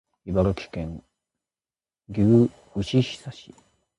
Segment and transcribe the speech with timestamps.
[0.25, 1.03] 茨城県
[2.09, 3.01] 牛久
[3.31, 3.53] 市